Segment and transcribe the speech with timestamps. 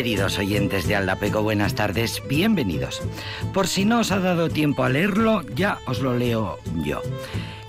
[0.00, 3.02] Queridos oyentes de Aldapeco, buenas tardes, bienvenidos.
[3.52, 7.02] Por si no os ha dado tiempo a leerlo, ya os lo leo yo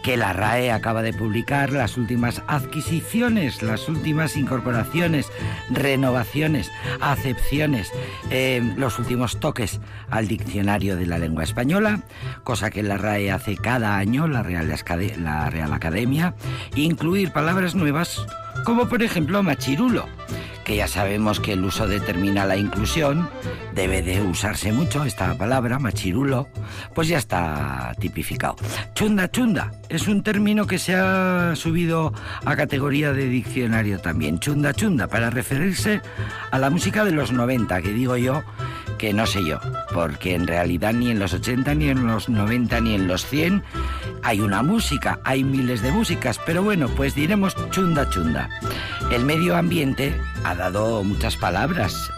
[0.01, 5.29] que la RAE acaba de publicar las últimas adquisiciones, las últimas incorporaciones,
[5.69, 7.91] renovaciones, acepciones,
[8.29, 11.99] eh, los últimos toques al diccionario de la lengua española,
[12.45, 14.73] cosa que la RAE hace cada año, la Real,
[15.17, 16.33] la Real Academia,
[16.75, 18.25] incluir palabras nuevas
[18.63, 20.07] como por ejemplo machirulo
[20.63, 23.29] que ya sabemos que el uso determina la inclusión,
[23.73, 26.47] debe de usarse mucho esta palabra, machirulo,
[26.93, 28.55] pues ya está tipificado.
[28.93, 32.13] Chunda chunda es un término que se ha subido
[32.45, 34.39] a categoría de diccionario también.
[34.39, 36.01] Chunda chunda, para referirse
[36.51, 38.43] a la música de los 90, que digo yo
[38.97, 39.59] que no sé yo,
[39.93, 43.63] porque en realidad ni en los 80, ni en los 90, ni en los 100
[44.23, 48.49] hay una música, hay miles de músicas, pero bueno, pues diremos chunda chunda.
[49.11, 52.11] El medio ambiente ha dado muchas palabras.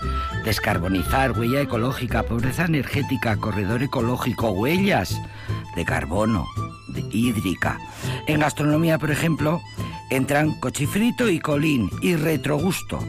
[0.44, 5.22] Descarbonizar, huella ecológica, pobreza energética, corredor ecológico, huellas
[5.76, 6.48] de carbono,
[6.88, 7.78] de hídrica.
[8.28, 9.62] En gastronomía, por ejemplo,
[10.09, 13.00] entran cochifrito y colín y retrogusto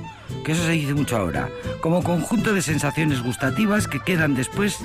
[0.45, 1.49] que eso se dice mucho ahora,
[1.81, 4.78] como conjunto de sensaciones gustativas que quedan después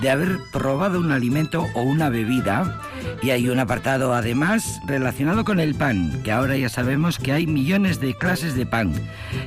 [0.00, 2.80] de haber probado un alimento o una bebida.
[3.22, 7.46] Y hay un apartado además relacionado con el pan, que ahora ya sabemos que hay
[7.46, 8.94] millones de clases de pan.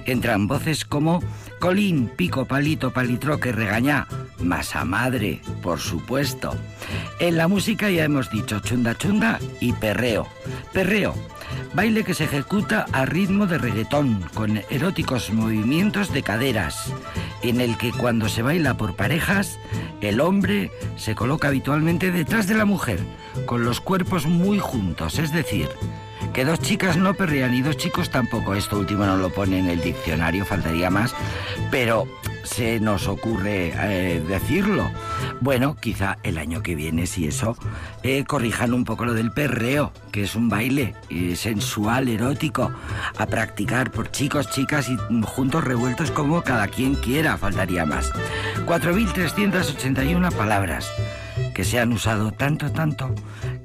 [0.05, 1.21] Entran voces como
[1.65, 4.05] colín, pico, palito, palitroque, regañá,
[4.37, 6.55] masa madre, por supuesto.
[7.19, 10.27] En la música ya hemos dicho chunda chunda y perreo.
[10.71, 11.15] Perreo
[11.73, 16.93] Baile que se ejecuta a ritmo de reggaetón, con eróticos movimientos de caderas,
[17.41, 19.57] en el que cuando se baila por parejas,
[20.01, 22.99] el hombre se coloca habitualmente detrás de la mujer,
[23.45, 25.67] con los cuerpos muy juntos, es decir,
[26.33, 28.55] que dos chicas no perrean y dos chicos tampoco.
[28.55, 31.15] Esto último no lo pone en el diccionario, faltaría más,
[31.71, 32.07] pero
[32.45, 34.89] se nos ocurre eh, decirlo.
[35.41, 37.57] Bueno, quizá el año que viene, si eso,
[38.03, 42.71] eh, corrijan un poco lo del perreo, que es un baile eh, sensual, erótico,
[43.17, 48.11] a practicar por chicos, chicas y juntos revueltos como cada quien quiera, faltaría más.
[48.65, 50.91] 4.381 palabras
[51.53, 53.13] que se han usado tanto, tanto,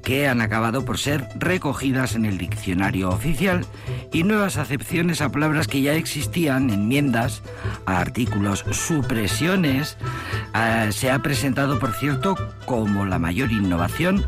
[0.03, 3.65] que han acabado por ser recogidas en el diccionario oficial
[4.11, 7.41] y nuevas acepciones a palabras que ya existían, enmiendas
[7.85, 9.97] a artículos, supresiones.
[10.55, 12.35] Eh, se ha presentado, por cierto,
[12.65, 14.25] como la mayor innovación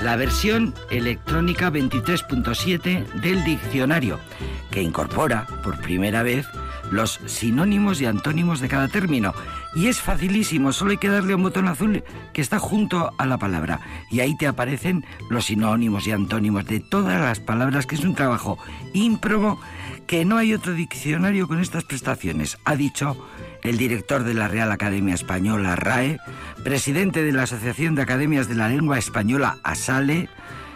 [0.00, 4.18] la versión electrónica 23.7 del diccionario,
[4.70, 6.46] que incorpora por primera vez
[6.90, 9.34] los sinónimos y antónimos de cada término.
[9.76, 13.36] Y es facilísimo, solo hay que darle un botón azul que está junto a la
[13.36, 13.80] palabra.
[14.10, 18.14] Y ahí te aparecen los sinónimos y antónimos de todas las palabras, que es un
[18.14, 18.58] trabajo
[18.94, 19.60] ímprobo
[20.06, 23.16] que no hay otro diccionario con estas prestaciones, ha dicho
[23.62, 26.18] el director de la Real Academia Española, RAE,
[26.64, 30.28] presidente de la Asociación de Academias de la Lengua Española, ASALE,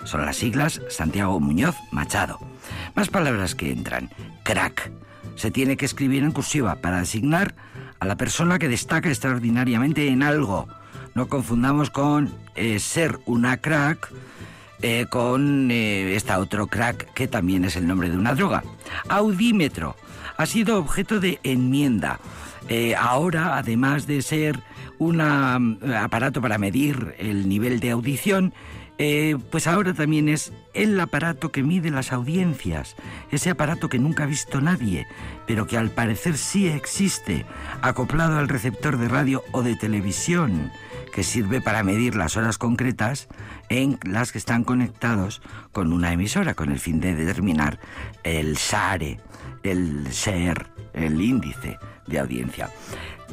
[0.04, 2.38] son las siglas Santiago Muñoz Machado.
[2.94, 4.10] Más palabras que entran.
[4.42, 4.90] Crack
[5.36, 7.54] se tiene que escribir en cursiva para designar
[8.00, 10.68] a la persona que destaca extraordinariamente en algo.
[11.14, 14.12] No confundamos con eh, ser una crack
[14.82, 18.64] eh, con eh, esta otro crack que también es el nombre de una droga.
[19.08, 19.96] Audímetro
[20.36, 22.18] ha sido objeto de enmienda.
[22.96, 24.60] ahora, además de ser
[24.98, 28.54] un mm, aparato para medir el nivel de audición,
[29.02, 32.96] eh, pues ahora también es el aparato que mide las audiencias,
[33.30, 35.06] ese aparato que nunca ha visto nadie,
[35.46, 37.46] pero que al parecer sí existe,
[37.82, 40.70] acoplado al receptor de radio o de televisión,
[41.12, 43.28] que sirve para medir las horas concretas
[43.68, 47.80] en las que están conectados con una emisora, con el fin de determinar
[48.22, 49.18] el SARE,
[49.62, 52.70] el SER, el índice de audiencia.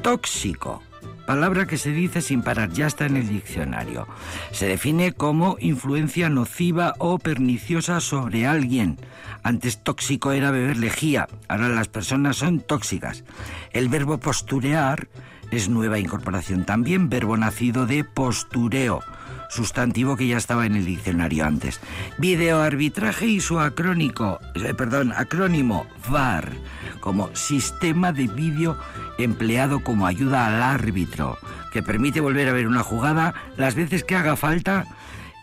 [0.01, 0.81] Tóxico
[1.27, 4.07] palabra que se dice sin parar, ya está en el diccionario.
[4.51, 8.97] Se define como influencia nociva o perniciosa sobre alguien.
[9.43, 13.25] Antes tóxico era beber lejía, ahora las personas son tóxicas.
[13.73, 15.09] El verbo posturear
[15.51, 19.01] es nueva incorporación también, verbo nacido de postureo
[19.49, 21.79] sustantivo que ya estaba en el diccionario antes.
[22.17, 26.51] Videoarbitraje y su acrónico, eh, perdón, acrónimo VAR,
[26.99, 28.77] como sistema de vídeo
[29.17, 31.37] empleado como ayuda al árbitro,
[31.71, 34.85] que permite volver a ver una jugada las veces que haga falta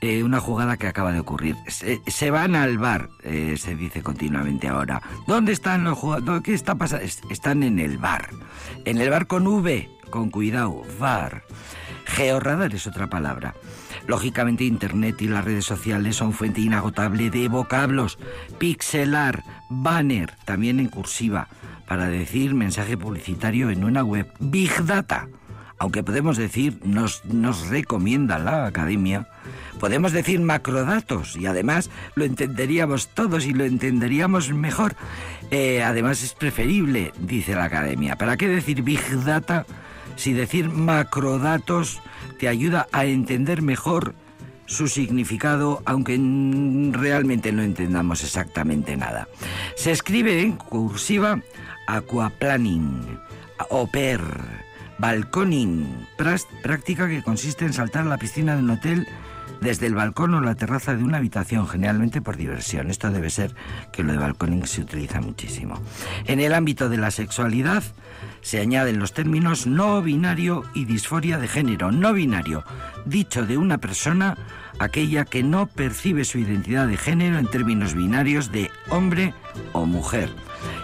[0.05, 1.57] eh, una jugada que acaba de ocurrir.
[1.67, 5.01] Se, van al bar, eh, se dice continuamente ahora.
[5.27, 6.43] ¿Dónde están los jugadores?
[6.43, 7.07] ¿Qué está pasando?
[7.31, 8.29] Están en el bar.
[8.85, 11.45] En el bar con V, con cuidado, bar.
[12.05, 13.55] Georradar es otra palabra.
[14.07, 18.19] Lógicamente Internet y las redes sociales son fuente inagotable de vocablos.
[18.59, 21.49] Pixelar, banner, también en cursiva.
[21.87, 24.27] para decir mensaje publicitario en una web.
[24.41, 25.29] Big Data.
[25.79, 29.29] Aunque podemos decir, nos, nos recomienda la academia,
[29.81, 34.95] podemos decir macrodatos y además lo entenderíamos todos y lo entenderíamos mejor.
[35.51, 38.17] Eh, además es preferible, dice la academia.
[38.17, 39.67] ¿Para qué decir Big Data
[40.17, 42.01] si decir macrodatos
[42.39, 44.15] te ayuda a entender mejor
[44.67, 46.19] su significado, aunque
[46.93, 49.29] realmente no entendamos exactamente nada.
[49.77, 51.41] Se escribe en cursiva
[51.87, 53.19] aquaplaning,
[53.69, 54.21] oper,
[54.99, 56.07] balconing,
[56.63, 59.07] práctica que consiste en saltar a la piscina de un hotel
[59.61, 62.91] desde el balcón o la terraza de una habitación, generalmente por diversión.
[62.91, 63.55] Esto debe ser
[63.93, 65.81] que lo de balconing se utiliza muchísimo.
[66.27, 67.83] En el ámbito de la sexualidad
[68.41, 71.91] se añaden los términos no binario y disforia de género.
[71.91, 72.65] No binario,
[73.07, 74.37] dicho de una persona,
[74.79, 79.35] aquella que no percibe su identidad de género en términos binarios de hombre
[79.73, 80.31] o mujer.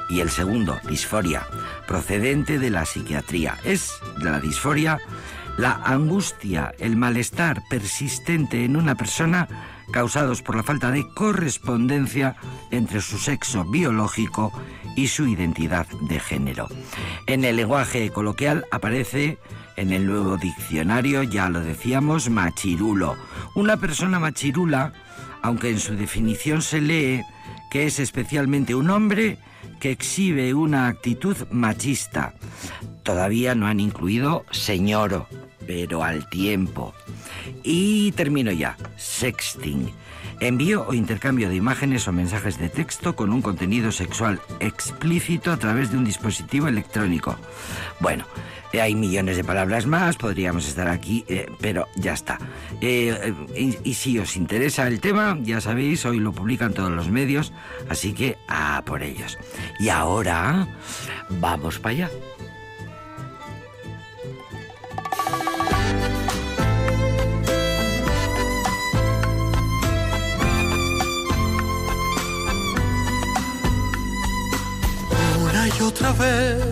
[0.09, 1.47] Y el segundo, disforia,
[1.87, 3.57] procedente de la psiquiatría.
[3.65, 4.99] Es la disforia
[5.61, 9.47] la angustia, el malestar persistente en una persona
[9.93, 12.37] causados por la falta de correspondencia
[12.71, 14.53] entre su sexo biológico
[14.97, 16.69] y su identidad de género.
[17.27, 19.37] En el lenguaje coloquial aparece
[19.77, 23.17] en el nuevo diccionario, ya lo decíamos, machirulo.
[23.55, 24.95] Una persona machirula,
[25.43, 27.23] aunque en su definición se lee
[27.71, 29.37] que es especialmente un hombre
[29.79, 32.35] que exhibe una actitud machista.
[33.03, 35.29] Todavía no han incluido señoro,
[35.71, 36.93] pero al tiempo.
[37.63, 38.77] Y termino ya.
[38.97, 39.93] Sexting.
[40.41, 45.59] Envío o intercambio de imágenes o mensajes de texto con un contenido sexual explícito a
[45.59, 47.37] través de un dispositivo electrónico.
[48.01, 48.25] Bueno,
[48.73, 52.41] hay millones de palabras más, podríamos estar aquí, eh, pero ya está.
[52.81, 57.53] Eh, y, si os interesa el tema, ya sabéis, hoy lo publican todos los medios,
[57.89, 59.39] así que a por ellos.
[59.79, 60.67] Y ahora,
[61.29, 62.11] vamos para allá.
[75.79, 76.65] Y otra vez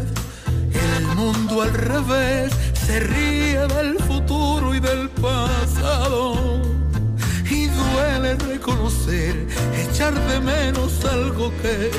[0.72, 2.52] el mundo al revés
[2.86, 6.62] se ríe del futuro y del pasado.
[7.50, 11.90] Y duele reconocer, echar de menos algo que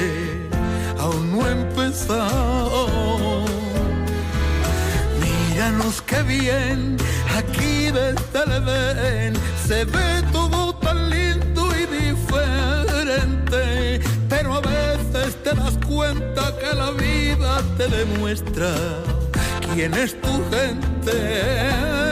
[1.00, 3.59] aún no ha empezado.
[5.60, 6.96] Míranos qué bien,
[7.36, 9.34] aquí desde el Edén
[9.68, 14.00] se ve todo tan lindo y diferente,
[14.30, 18.74] pero a veces te das cuenta que la vida te demuestra
[19.74, 22.09] quién es tu gente.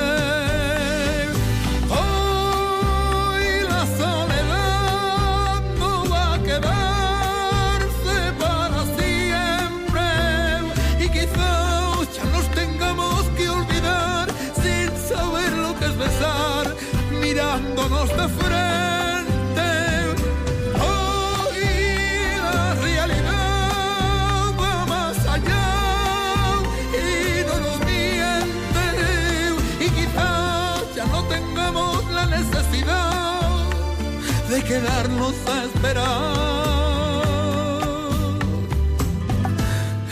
[34.68, 36.08] Quedarnos a esperar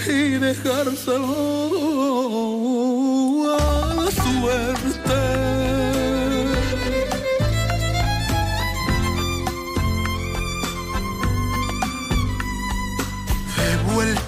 [0.08, 1.36] y dejárselo
[3.58, 4.86] a la suerte.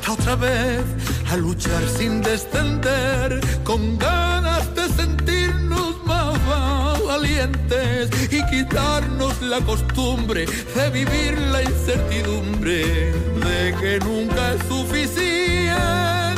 [0.10, 0.84] Otra vez
[1.32, 3.98] a luchar sin descender, con
[8.68, 16.37] quitarnos la costumbre de vivir la incertidumbre de que nunca es suficiente.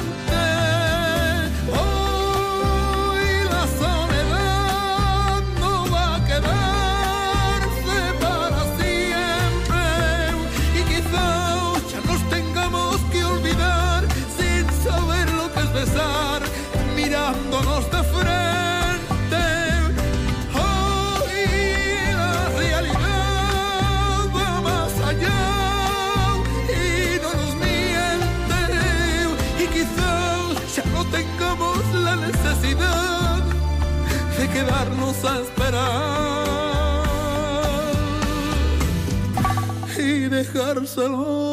[34.61, 36.39] A esperar
[39.97, 41.48] y dejárselo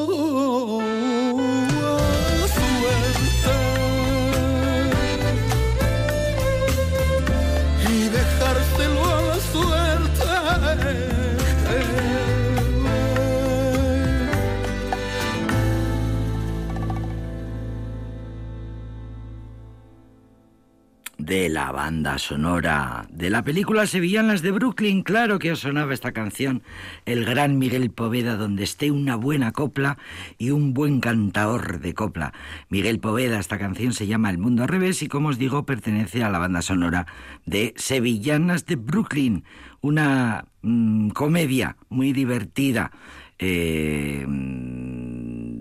[21.27, 25.03] de la banda sonora de la película Sevillanas de Brooklyn.
[25.03, 26.63] Claro que os sonaba esta canción,
[27.05, 29.99] el gran Miguel Poveda, donde esté una buena copla
[30.39, 32.33] y un buen cantador de copla.
[32.69, 36.23] Miguel Poveda, esta canción se llama El Mundo al Revés y como os digo pertenece
[36.23, 37.09] a la banda sonora
[37.45, 39.43] de Sevillanas de Brooklyn,
[39.81, 42.93] una mm, comedia muy divertida.
[43.39, 44.25] Eh,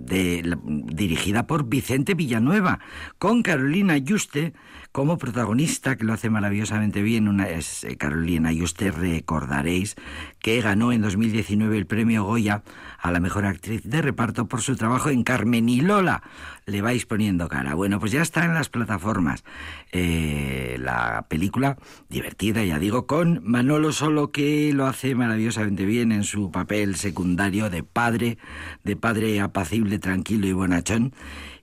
[0.05, 0.34] de,
[0.65, 2.79] dirigida por Vicente Villanueva,
[3.17, 4.53] con Carolina Yuste
[4.95, 9.95] como protagonista, que lo hace maravillosamente bien, una es eh, Carolina Yuste, recordaréis
[10.39, 12.63] que ganó en 2019 el premio Goya
[12.97, 16.23] a la mejor actriz de reparto por su trabajo en Carmen y Lola.
[16.65, 17.75] Le vais poniendo cara.
[17.75, 19.43] Bueno, pues ya está en las plataformas.
[19.91, 21.77] Eh, la película
[22.09, 27.69] divertida, ya digo, con Manolo Solo, que lo hace maravillosamente bien en su papel secundario
[27.69, 28.37] de padre,
[28.83, 31.13] de padre apacible, tranquilo y bonachón.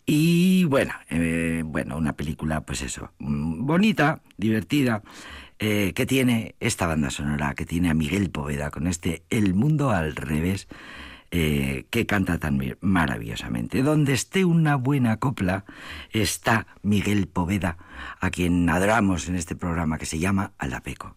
[0.07, 5.02] Y bueno, eh, bueno, una película, pues eso, mm, bonita, divertida,
[5.59, 9.91] eh, que tiene esta banda sonora, que tiene a Miguel Poveda con este El Mundo
[9.91, 10.69] al Revés.
[11.35, 13.83] Eh, que canta tan maravillosamente.
[13.83, 15.64] Donde esté una buena copla
[16.11, 17.79] está Miguel Poveda,
[18.21, 21.17] a quien adoramos en este programa que se llama Alapeco.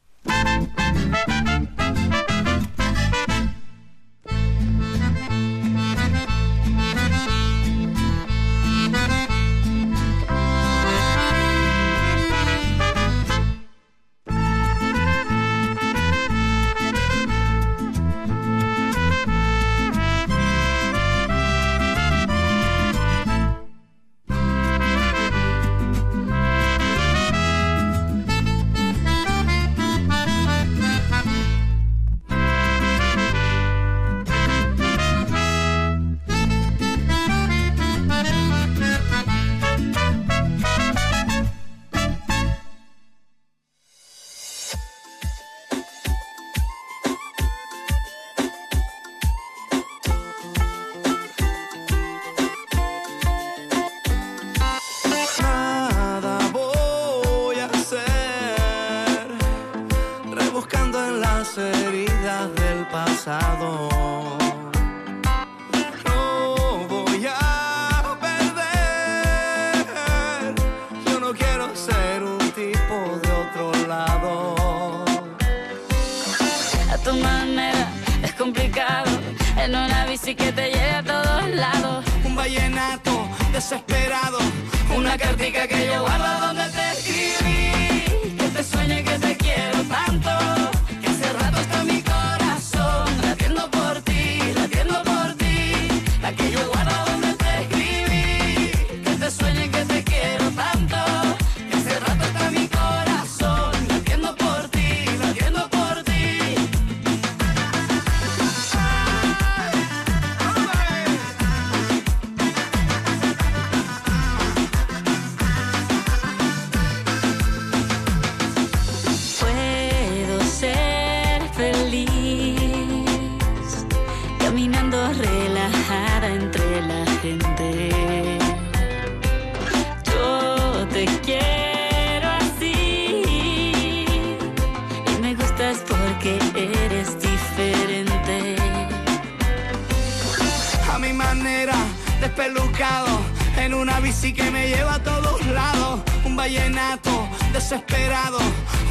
[147.51, 148.37] desesperado.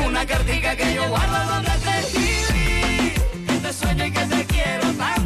[0.05, 3.13] Una cartica que yo guardo donde te escribí,
[3.63, 5.24] que sueño y que te quiero tanto.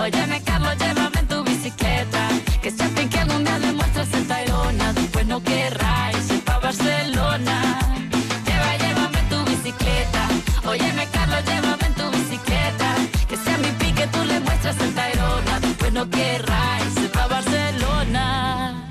[0.00, 2.28] Óyeme, Carlos, llévame en tu bicicleta.
[2.62, 7.80] Que siempre que algún día demuestras en Tayrona, después no querráis ir pa' Barcelona.
[8.46, 10.28] Lleva, llévame en tu bicicleta.
[10.64, 12.94] Óyeme, Carlos, llévame en tu bicicleta.
[13.28, 18.84] Que sea mi pique, tú le muestras en Tayrona, después no querráis ir pa' Barcelona.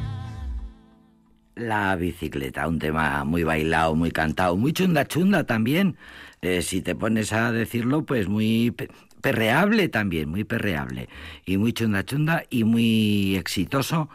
[1.56, 5.96] La bicicleta, un tema muy bailado, muy cantado, muy chunda chunda también.
[6.41, 8.76] Eh, si te pones a decirlo, pues muy
[9.21, 11.10] perreable también, muy perreable.
[11.45, 14.10] Y muy chunda chunda y muy exitoso.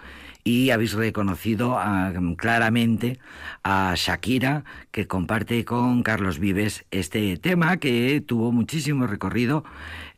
[0.45, 3.21] Y habéis reconocido ah, claramente
[3.63, 9.65] a Shakira, que comparte con Carlos Vives este tema que tuvo muchísimo recorrido,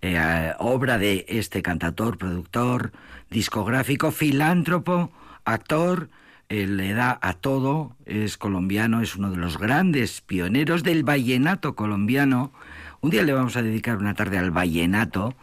[0.00, 2.92] eh, obra de este cantautor, productor,
[3.28, 5.12] discográfico, filántropo,
[5.44, 6.08] actor,
[6.48, 12.52] le da a todo, es colombiano, es uno de los grandes pioneros del vallenato colombiano.
[13.04, 15.34] Un día le vamos a dedicar una tarde al vallenato.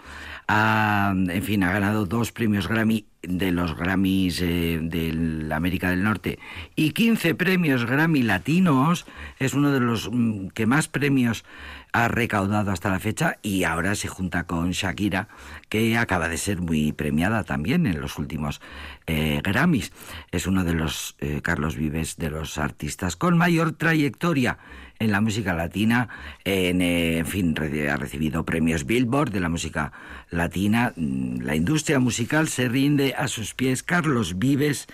[0.50, 6.39] En fin, ha ganado dos premios Grammy de los Grammys eh, de América del Norte
[6.76, 9.06] y 15 premios Grammy latinos.
[9.38, 11.45] Es uno de los mm, que más premios
[11.93, 15.28] ha recaudado hasta la fecha y ahora se junta con Shakira,
[15.69, 18.60] que acaba de ser muy premiada también en los últimos
[19.06, 19.91] eh, Grammys.
[20.32, 24.58] Es uno de los, eh, Carlos Vives, de los artistas con mayor trayectoria
[25.02, 26.10] en la música latina.
[26.46, 27.56] En, eh, fin,
[27.90, 29.92] ha recibido premios Billboard de la música
[30.30, 30.94] latina.
[30.96, 33.82] Mm, La industria musical se rinde a sus pies.
[33.82, 34.88] Carlos Vives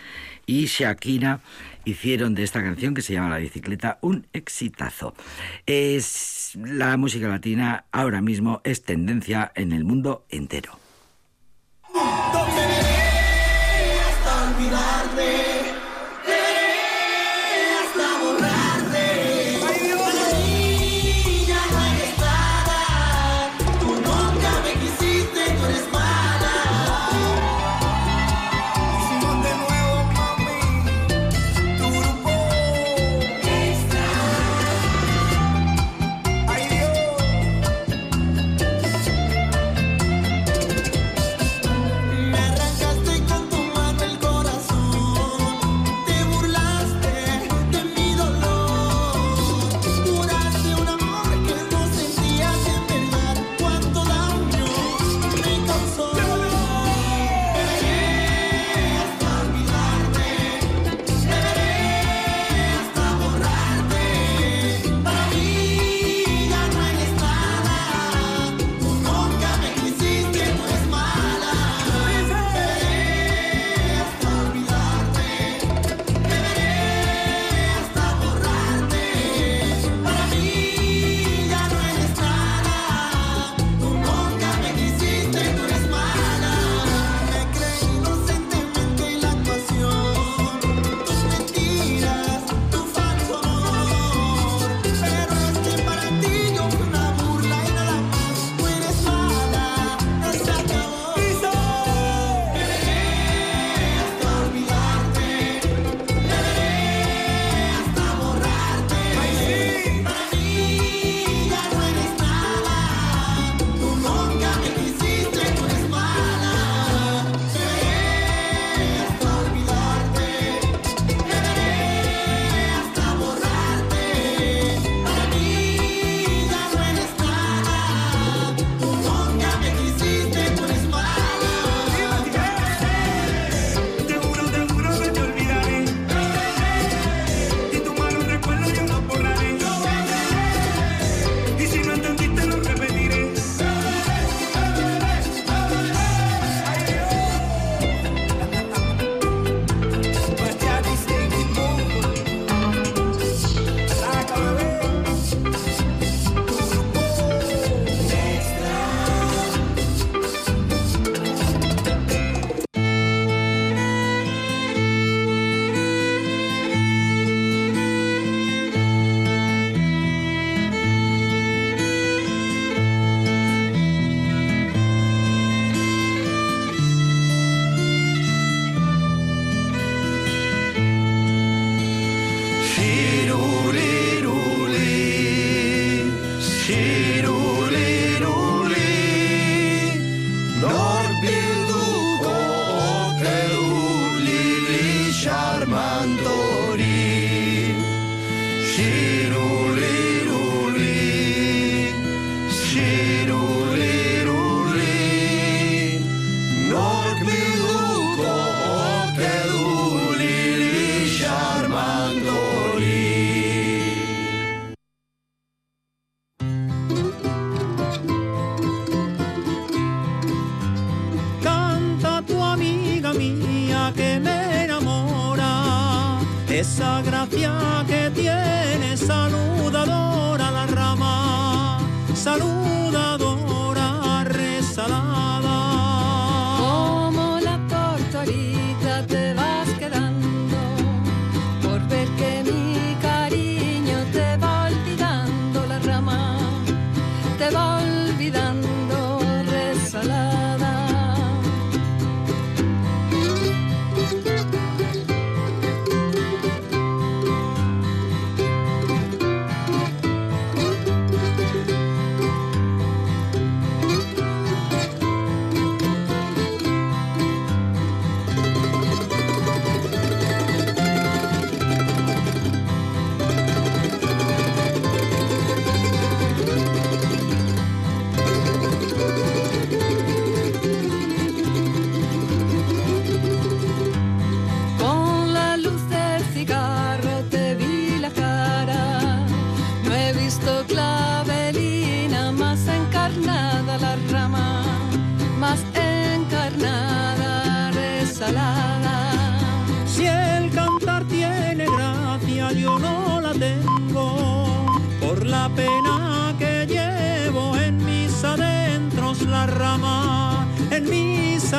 [0.45, 1.41] y Shakira
[1.83, 5.13] hicieron de esta canción que se llama La bicicleta un exitazo.
[5.65, 10.86] Es la música latina ahora mismo es tendencia en el mundo entero.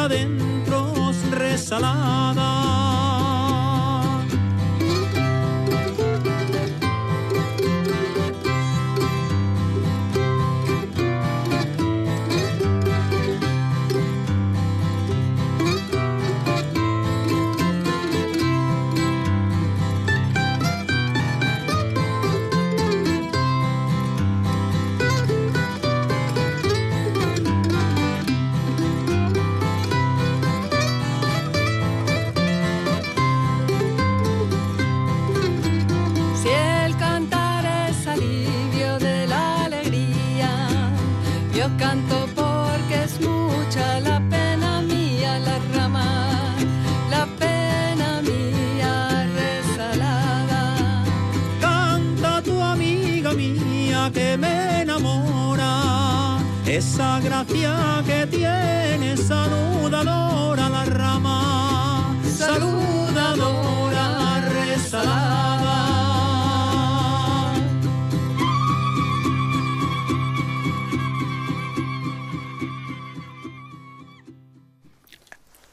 [0.09, 2.58] adentro resalada.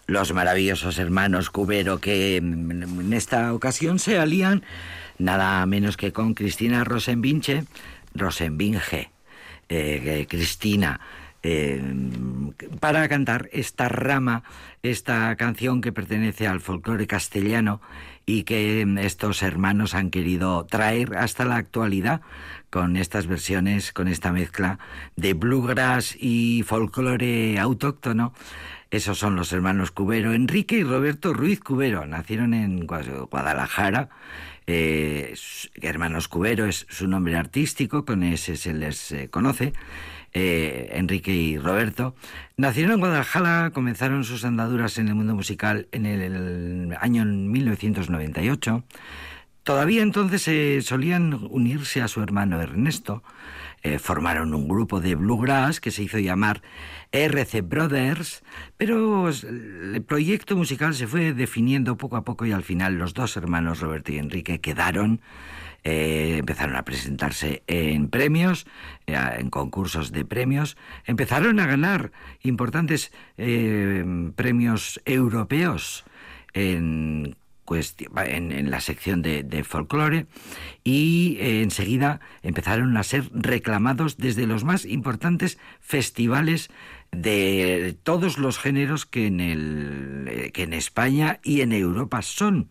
[0.08, 4.64] Los maravillosos hermanos Cubero que en esta ocasión se alían
[5.20, 7.66] nada menos que con Cristina Rosenbinche,
[8.14, 9.12] Rosenbinge,
[9.70, 11.00] eh, Cristina,
[11.44, 11.82] eh,
[12.80, 14.44] para cantar esta rama,
[14.82, 17.82] esta canción que pertenece al folclore castellano
[18.26, 22.22] y que estos hermanos han querido traer hasta la actualidad
[22.70, 24.80] con estas versiones, con esta mezcla
[25.16, 28.34] de bluegrass y folclore autóctono
[28.96, 32.06] esos son los hermanos Cubero, Enrique y Roberto Ruiz Cubero.
[32.06, 34.08] Nacieron en Guadalajara.
[34.68, 35.36] Eh,
[35.82, 39.74] hermanos Cubero es su nombre artístico, con ese se les eh, conoce.
[40.38, 42.14] Eh, Enrique y Roberto.
[42.58, 48.84] Nacieron en Guadalajara, comenzaron sus andaduras en el mundo musical en el, año 1998.
[49.64, 53.24] Todavía entonces se solían unirse a su hermano Ernesto.
[54.00, 56.62] formaron un grupo de bluegrass que se hizo llamar
[57.14, 58.44] RC Brothers,
[58.76, 63.38] pero el proyecto musical se fue definiendo poco a poco y al final los dos
[63.38, 65.22] hermanos Roberto y Enrique quedaron,
[65.88, 68.66] eh, empezaron a presentarse en premios,
[69.06, 74.04] eh, en concursos de premios, empezaron a ganar importantes eh,
[74.36, 76.04] premios europeos
[76.56, 77.36] en
[77.68, 80.26] la sección de, de folclore.
[80.84, 86.72] Y enseguida empezaron a ser reclamados desde los más importantes festivales
[87.12, 92.68] de todos los géneros que en, el, eh, que en España y en Europa son.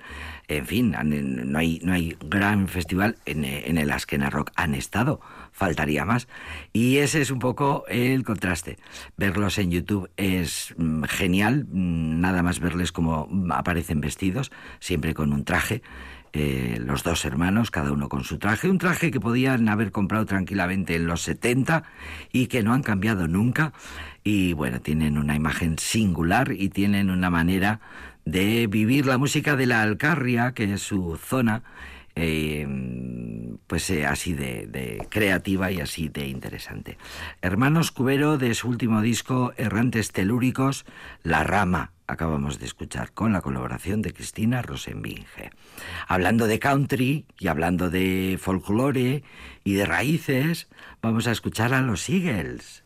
[0.49, 4.51] En fin, no hay, no hay gran festival en, en el Askena Rock.
[4.57, 5.21] Han estado
[5.55, 6.29] faltaría más.
[6.73, 8.77] Y ese es un poco el contraste.
[9.17, 15.33] Verlos en YouTube es mm, genial, mm, nada más verles como aparecen vestidos, siempre con
[15.33, 15.83] un traje.
[16.37, 20.27] Eh, los dos hermanos, cada uno con su traje, un traje que podían haber comprado
[20.27, 21.85] tranquilamente en los 70
[22.33, 23.73] y que no han cambiado nunca.
[24.27, 27.81] Y bueno, tienen una imagen singular y tienen una manera
[28.25, 31.63] de vivir la música de la Alcarria, que es su zona,
[32.17, 32.67] eh,
[33.67, 36.97] pues eh, así de, creativa y así de interesante.
[37.43, 40.87] Hermanos Cubero de su último disco Errantes Telúricos,
[41.23, 45.51] La Rama, acabamos de escuchar con la colaboración de Cristina Rosenbinge.
[46.09, 49.23] Hablando de country y hablando de folclore
[49.65, 50.69] y de raíces,
[51.03, 52.84] vamos a escuchar a los Eagles.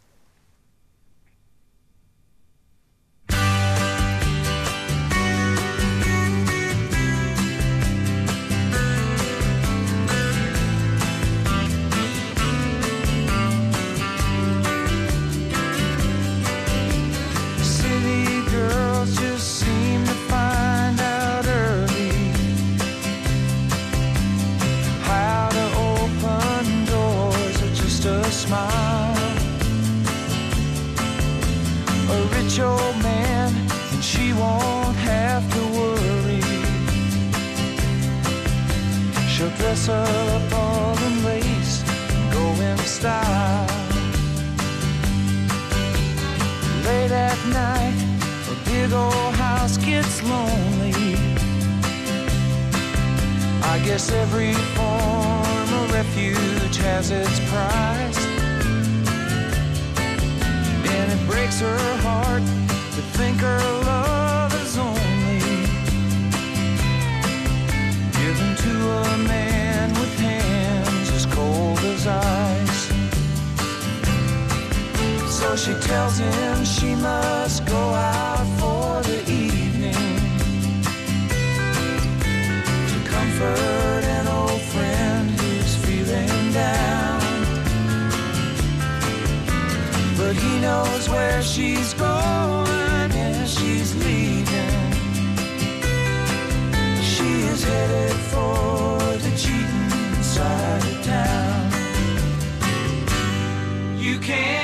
[39.68, 43.66] Dress up all in lace and go in style.
[46.86, 47.98] Late at night,
[48.50, 51.16] a big old house gets lonely.
[53.62, 58.24] I guess every form of refuge has its price.
[60.96, 62.42] And it breaks her heart
[62.94, 64.27] to think her love
[68.56, 69.92] to a man.
[69.94, 72.82] With hands as cold as ice.
[75.38, 79.94] So she tells him she must go out for the evening
[82.90, 87.20] to comfort an old friend who's feeling down.
[90.16, 94.92] But he knows where she's going and she's leaving.
[97.02, 98.07] She is headed
[104.28, 104.57] can.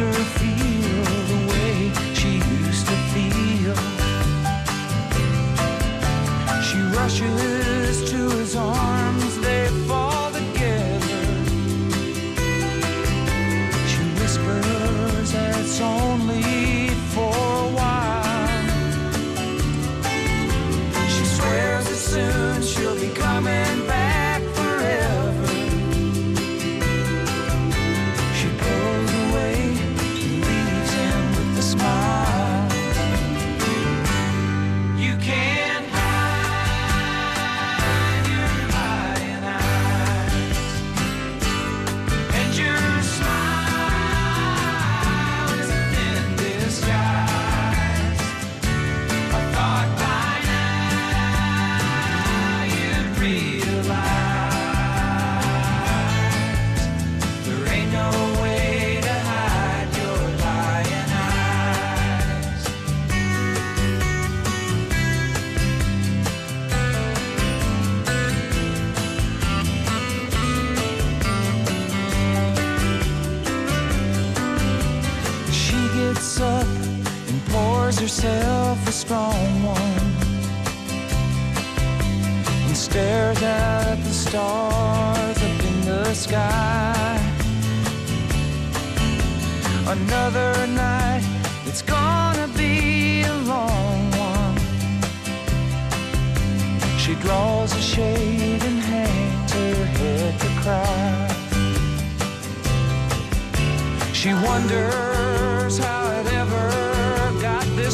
[0.00, 3.74] her feel the way she used to feel.
[6.66, 8.89] She rushes to his arms.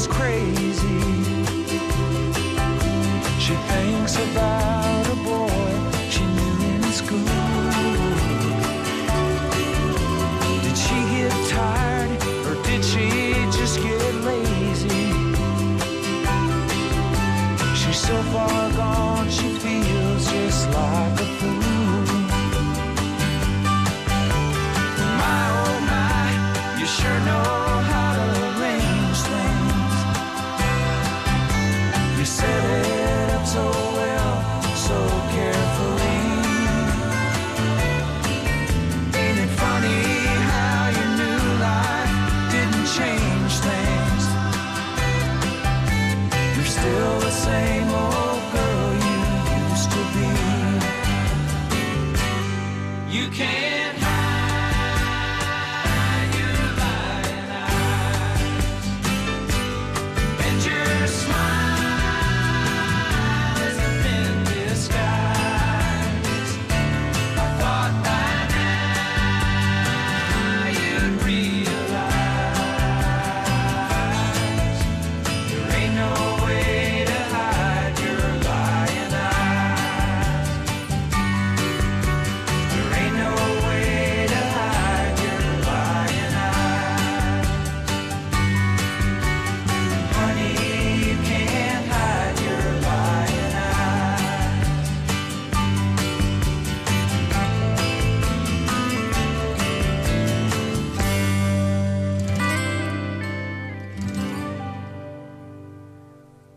[0.07, 1.01] Crazy.
[3.39, 4.76] She thinks about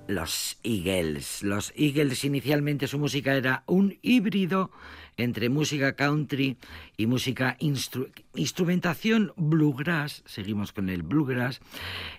[0.09, 1.43] Los Eagles.
[1.43, 4.71] Los Eagles inicialmente su música era un híbrido
[5.17, 6.57] entre música country
[6.97, 11.61] y música instru- instrumentación bluegrass, seguimos con el bluegrass,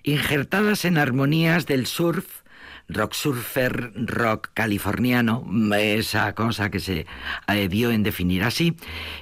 [0.04, 2.42] injertadas en armonías del surf,
[2.88, 5.44] rock surfer, rock californiano,
[5.76, 7.06] esa cosa que se
[7.48, 8.76] eh, dio en definir así,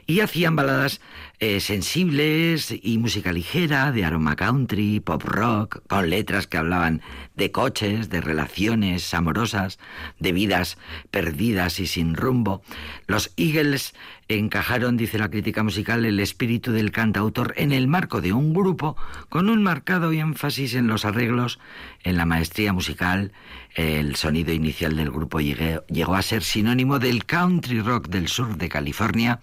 [0.07, 1.01] y hacían baladas
[1.41, 7.01] eh, sensibles y música ligera, de aroma country, pop rock, con letras que hablaban
[7.37, 9.79] de coches, de relaciones amorosas,
[10.19, 10.79] de vidas
[11.13, 12.63] perdidas y sin rumbo.
[13.07, 13.95] Los Eagles
[14.29, 18.97] encajaron, dice la crítica musical, el espíritu del cantautor en el marco de un grupo
[19.29, 21.61] con un marcado énfasis en los arreglos,
[22.03, 23.33] en la maestría musical.
[23.75, 28.69] El sonido inicial del grupo llegó a ser sinónimo del country rock del sur de
[28.69, 29.41] California.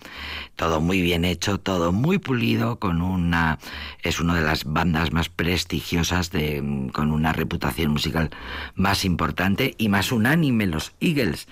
[0.56, 3.60] Todo muy bien hecho, todo muy pulido, con una
[4.04, 8.30] es una de las bandas más prestigiosas de, con una reputación musical
[8.76, 11.48] más importante y más unánime los Eagles.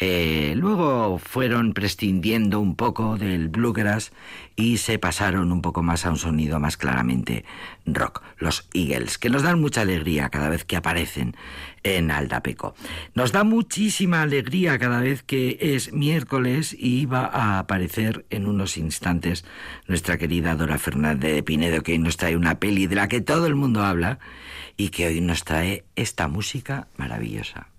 [0.00, 4.12] Eh, luego fueron prescindiendo un poco del bluegrass
[4.56, 7.44] y se pasaron un poco más a un sonido más claramente
[7.86, 8.22] rock.
[8.38, 11.36] Los Eagles, que nos dan mucha alegría cada vez que aparecen
[11.84, 12.74] en Aldapeco.
[13.14, 18.76] Nos da muchísima alegría cada vez que es miércoles y va a aparecer en unos
[18.76, 19.44] instantes
[19.86, 23.20] nuestra querida Dora Fernández de Pinedo, que hoy nos trae una peli de la que
[23.20, 24.18] todo el mundo habla
[24.76, 27.73] y que hoy nos trae esta música maravillosa.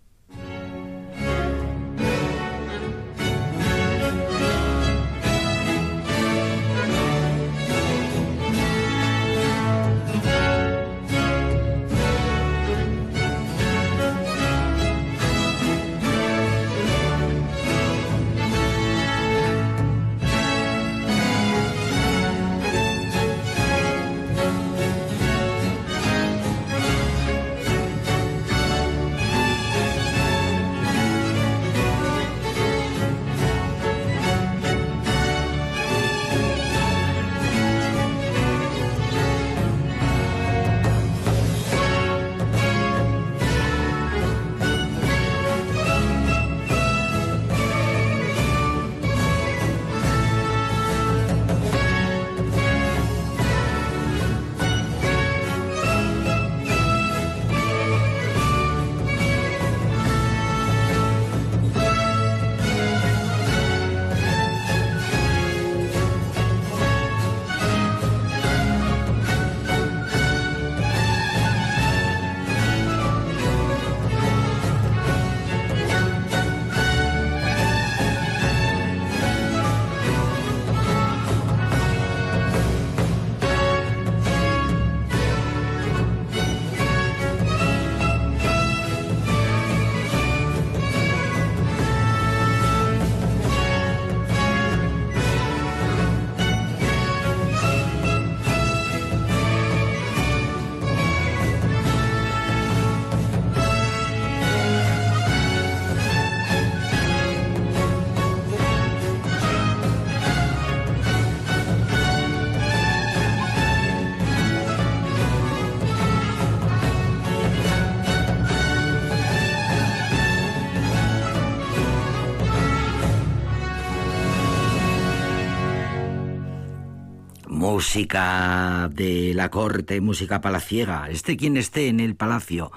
[127.86, 132.72] Música de la corte, música palaciega, esté quien esté en el palacio,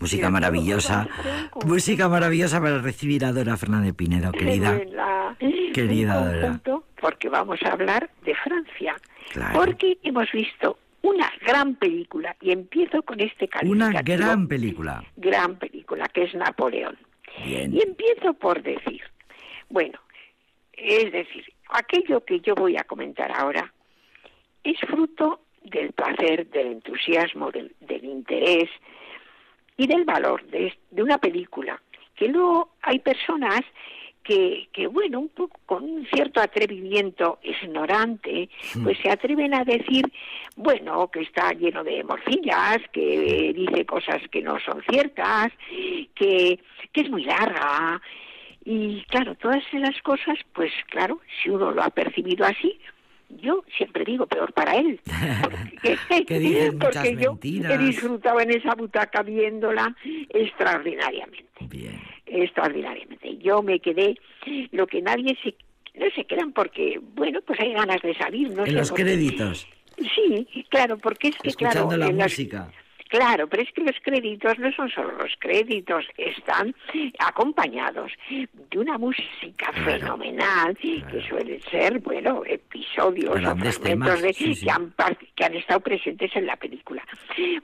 [0.00, 1.06] música maravillosa,
[1.66, 4.80] música maravillosa para recibir a Dora Fernández Pinedo, querida.
[5.74, 6.60] Querida Dora.
[6.98, 8.96] porque vamos a hablar de Francia.
[9.32, 9.60] Claro.
[9.60, 14.16] Porque hemos visto una gran película, y empiezo con este Una calificativo.
[14.16, 15.04] gran película.
[15.16, 16.96] gran película, que es Napoleón.
[17.44, 17.74] Bien.
[17.74, 19.02] Y empiezo por decir,
[19.68, 19.98] bueno,
[20.72, 23.73] es decir, aquello que yo voy a comentar ahora
[24.64, 28.68] es fruto del placer, del entusiasmo, del, del interés
[29.76, 31.80] y del valor de, una película.
[32.16, 33.60] Que luego hay personas
[34.22, 38.48] que, que, bueno, un poco con un cierto atrevimiento ignorante,
[38.82, 40.04] pues se atreven a decir,
[40.56, 45.52] bueno, que está lleno de morcillas, que dice cosas que no son ciertas,
[46.14, 46.58] que,
[46.92, 48.00] que es muy larga.
[48.64, 52.78] Y claro, todas esas cosas, pues claro, si uno lo ha percibido así,
[53.28, 55.00] yo siempre digo peor para él.
[55.42, 59.94] Porque, Que dicen porque yo he disfrutado en esa butaca viéndola
[60.30, 62.00] extraordinariamente Bien.
[62.26, 63.36] extraordinariamente.
[63.38, 64.16] Yo me quedé
[64.72, 65.54] lo que nadie se
[65.98, 68.98] no se quedan porque bueno pues hay ganas de salir no En sé los por
[69.00, 72.72] créditos, sí claro porque es que escuchando claro la en las- música.
[73.08, 76.74] Claro, pero es que los créditos no son solo los créditos, están
[77.18, 81.06] acompañados de una música Claro, fenomenal claro.
[81.10, 84.64] que suelen ser, bueno, episodios o fragmentos de, sí, sí.
[84.64, 84.92] Que, han,
[85.36, 87.02] que han estado presentes en la película.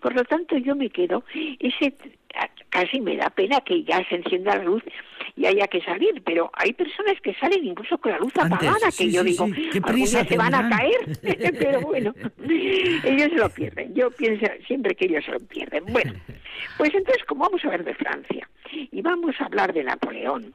[0.01, 1.25] Por lo tanto, yo me quedo,
[1.59, 1.95] ese
[2.71, 4.83] casi me da pena que ya se encienda la luz
[5.37, 8.91] y haya que salir, pero hay personas que salen incluso con la luz Antes, apagada,
[8.91, 9.53] sí, que yo sí, digo, sí.
[9.73, 12.15] ¿Qué algún prisa día se van a caer, pero bueno,
[13.05, 13.95] ellos lo pierden.
[13.95, 15.85] Yo pienso siempre que ellos lo pierden.
[15.87, 16.13] Bueno,
[16.79, 20.55] pues entonces, como vamos a ver de Francia y vamos a hablar de Napoleón,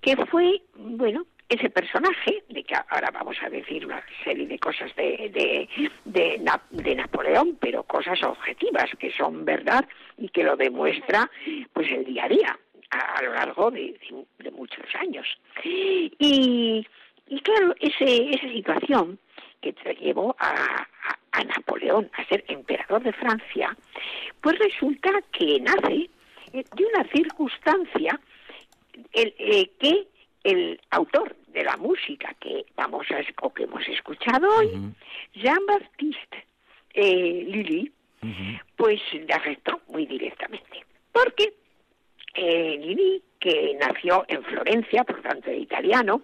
[0.00, 4.94] que fue, bueno, ese personaje, de que ahora vamos a decir una serie de cosas
[4.96, 5.68] de, de,
[6.04, 6.40] de,
[6.70, 9.84] de Napoleón, pero cosas objetivas, que son verdad
[10.18, 11.30] y que lo demuestra
[11.72, 12.58] pues el día a día
[12.90, 13.98] a, lo largo de,
[14.38, 15.26] de- muchos años.
[16.18, 16.84] Y,
[17.28, 19.18] y claro, ese, esa situación
[19.60, 23.76] que llevó a, a- a Napoleón a ser emperador de Francia,
[24.40, 26.10] pues resulta que nace
[26.52, 28.18] eh, de una circunstancia
[29.12, 30.06] el, eh, que
[30.44, 34.70] el autor de la música que vamos a o que hemos escuchado hoy,
[35.34, 36.46] Jean-Baptiste
[36.94, 37.92] eh, Lully,
[38.76, 40.84] pues le afectó muy directamente.
[41.12, 41.54] Porque
[42.34, 46.22] eh, Lully, que nació en Florencia, por tanto era italiano,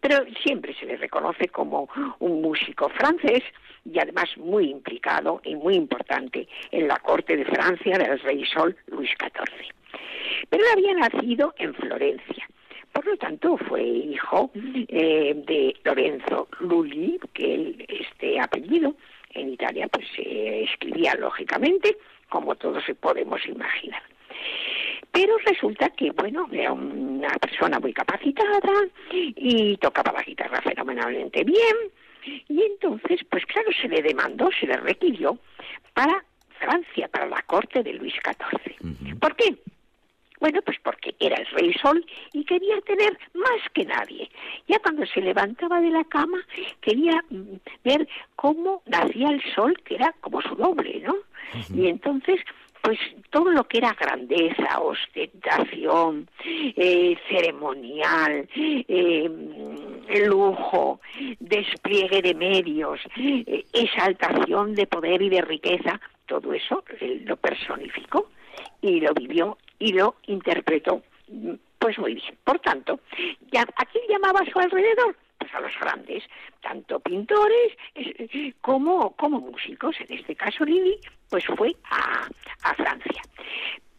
[0.00, 1.88] pero siempre se le reconoce como
[2.20, 3.42] un músico francés
[3.84, 8.76] y además muy implicado y muy importante en la corte de Francia del rey Sol
[8.86, 9.74] Luis XIV.
[10.48, 12.48] Pero él había nacido en Florencia.
[12.94, 18.94] Por lo tanto, fue hijo eh, de Lorenzo Lully, que él, este apellido
[19.30, 24.00] en Italia pues se escribía lógicamente, como todos podemos imaginar.
[25.10, 28.72] Pero resulta que, bueno, era una persona muy capacitada
[29.10, 31.76] y tocaba la guitarra fenomenalmente bien.
[32.48, 35.36] Y entonces, pues claro, se le demandó, se le requirió
[35.94, 36.24] para
[36.60, 39.18] Francia, para la corte de Luis XIV.
[39.18, 39.56] ¿Por qué?
[40.44, 44.28] Bueno, pues porque era el rey sol y quería tener más que nadie.
[44.68, 46.36] Ya cuando se levantaba de la cama
[46.82, 51.14] quería mm, ver cómo nacía el sol, que era como su doble, ¿no?
[51.74, 52.42] Y entonces,
[52.82, 52.98] pues
[53.30, 59.30] todo lo que era grandeza, ostentación, eh, ceremonial, eh,
[60.26, 61.00] lujo,
[61.40, 66.84] despliegue de medios, eh, exaltación de poder y de riqueza, todo eso
[67.24, 68.28] lo personificó
[68.82, 71.02] y lo vivió y lo interpretó
[71.84, 72.38] pues muy bien.
[72.44, 72.98] Por tanto,
[73.76, 75.14] ¿a quién llamaba a su alrededor?
[75.36, 76.24] Pues a los grandes,
[76.62, 77.76] tanto pintores
[78.62, 79.94] como, como músicos.
[80.00, 80.98] En este caso, Lili,
[81.28, 82.26] pues fue a,
[82.62, 83.20] a Francia.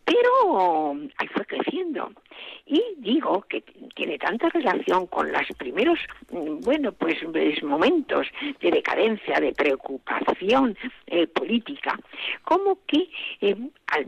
[0.06, 2.12] Pero ahí fue creciendo.
[2.68, 3.62] Y digo que
[3.95, 5.99] tiene tanta relación con los primeros,
[6.32, 8.28] mm, bueno, pues, pues, momentos
[8.62, 10.78] de decadencia, de preocupación
[11.08, 11.97] eh, política,
[12.43, 13.10] como que
[13.41, 13.56] eh,
[13.88, 14.06] al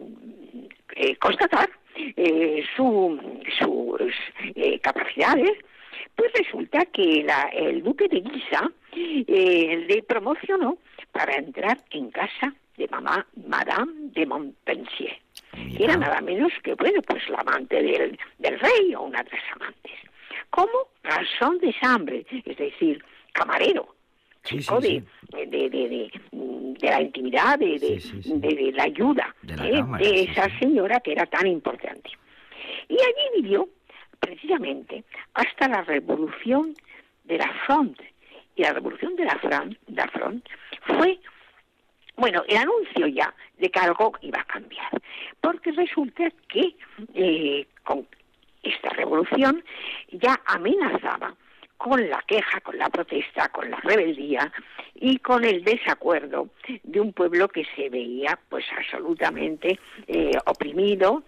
[0.95, 1.69] eh, constatar
[2.15, 3.19] eh, su,
[3.59, 4.13] sus
[4.55, 5.51] eh, capacidades,
[6.15, 10.77] pues resulta que la- el duque de Guisa eh, le promocionó
[11.11, 15.17] para entrar en casa de mamá Madame de Montpensier,
[15.51, 19.31] que era nada menos que, bueno, pues la amante del, del rey o una de
[19.31, 19.93] las amantes.
[20.49, 23.95] Como razón de chambre, es decir, camarero,
[24.43, 29.57] Sí, chico sí, de, de, de, de, de la intimidad, de, de, la ayuda De
[29.57, 29.71] la ¿eh?
[29.73, 32.11] cámara, de sí, esa señora que era tan importante.
[32.87, 33.67] Y allí vivió
[34.19, 36.73] precisamente hasta la revolución
[37.25, 38.13] de la Fronde.
[38.55, 40.07] Y la revolución de la Fran, de la
[40.81, 41.19] fue,
[42.17, 44.89] bueno, el anuncio ya de que algo iba a cambiar.
[45.39, 46.75] Porque resulta que
[47.13, 48.07] eh, con
[48.63, 49.63] esta revolución
[50.11, 51.35] ya amenazaba
[51.77, 54.51] con la queja, con la protesta, con la rebeldía
[54.95, 56.49] y con el desacuerdo
[56.83, 61.23] de un pueblo que se veía pues absolutamente eh, oprimido,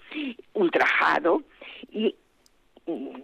[0.54, 1.44] ultrajado
[1.92, 2.16] y
[2.88, 3.22] mm,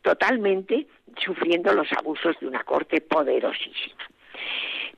[0.00, 0.86] totalmente
[1.22, 4.02] sufriendo los abusos de una corte poderosísima.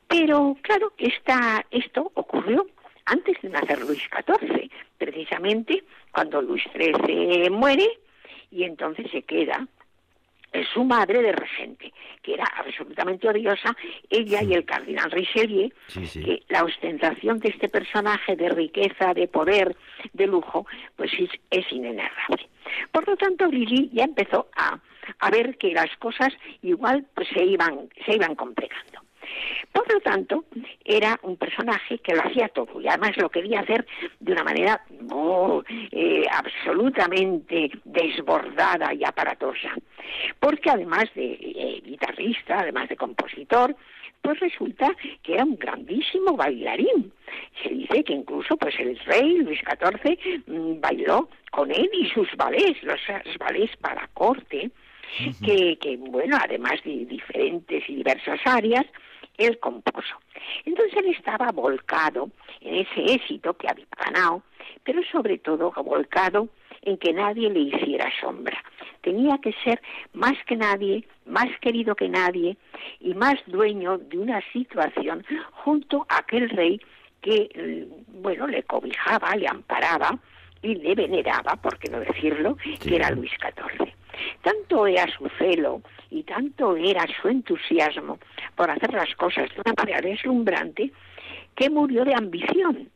[0.09, 2.67] Pero claro que esta, esto ocurrió
[3.07, 7.89] antes de nacer Luis XIV, precisamente cuando Luis XIII muere
[8.51, 9.67] y entonces se queda
[10.73, 11.93] su madre de regente,
[12.23, 13.77] que era absolutamente odiosa,
[14.09, 19.77] ella y el cardenal Richelieu, que la ostentación de este personaje de riqueza, de poder,
[20.13, 22.49] de lujo, pues es, es inenarrable.
[22.93, 24.79] Por lo tanto, Lili ya empezó a,
[25.19, 26.33] a ver que las cosas
[26.63, 29.04] igual pues se iban, se iban complicando.
[29.73, 30.45] Por lo tanto,
[30.85, 33.87] era un personaje que lo hacía todo y además lo quería hacer
[34.21, 39.75] de una manera oh, eh, absolutamente desbordada y aparatosa.
[40.39, 43.75] Porque además de eh, guitarrista, además de compositor,
[44.25, 44.91] pues resulta
[45.23, 47.13] que era un grandísimo bailarín.
[47.63, 52.29] Se dice que incluso pues el rey Luis XIV mm, bailó con él y sus
[52.37, 54.71] ballets, los, los ballets para corte,
[55.45, 58.85] que, que, bueno, además de diferentes y diversas áreas,
[59.39, 60.17] él compuso.
[60.65, 62.31] Entonces él estaba volcado
[62.61, 64.43] en ese éxito que había ganado,
[64.83, 66.49] pero sobre todo volcado
[66.83, 68.63] en que nadie le hiciera sombra.
[69.01, 69.81] Tenía que ser
[70.13, 72.57] más que nadie, más querido que nadie
[73.01, 76.81] y más dueño de una situación junto a aquel rey
[77.23, 80.19] que, bueno, le cobijaba, le amparaba
[80.63, 83.94] y le veneraba, por qué no decirlo, que era Luis XIV.
[84.43, 88.19] Tanto era su celo y tanto era su entusiasmo
[88.55, 90.93] por hacer las cosas de una manera deslumbrante
[91.55, 92.91] que murió de ambición.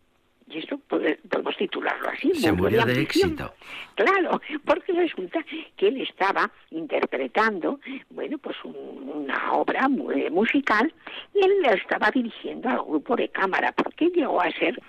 [0.51, 2.33] Y esto podemos titularlo así.
[2.35, 3.53] Se murió, de, éxito.
[3.95, 5.45] Claro, porque resulta
[5.77, 10.93] que él estaba interpretando, bueno, pues una obra musical
[11.35, 14.81] y él le estaba dirigiendo al grupo de cámara, porque llegó a ser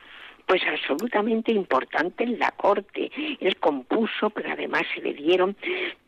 [0.49, 3.11] pues absolutamente importante en la corte.
[3.39, 5.55] Él compuso, pero además se le dieron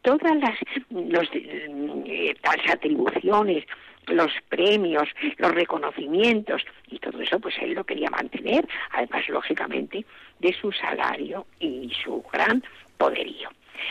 [0.02, 0.58] todas las,
[0.90, 3.66] eh, las atribuciones,
[4.08, 10.04] los premios, los reconocimientos y todo eso, pues él lo quería mantener, además lógicamente
[10.40, 12.64] de su salario y su gran
[12.98, 13.50] poderío.